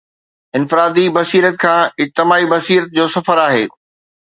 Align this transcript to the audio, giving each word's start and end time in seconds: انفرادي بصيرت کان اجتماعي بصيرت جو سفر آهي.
انفرادي 0.55 1.09
بصيرت 1.09 1.55
کان 1.65 1.89
اجتماعي 1.99 2.45
بصيرت 2.55 2.89
جو 2.95 3.07
سفر 3.07 3.47
آهي. 3.49 3.67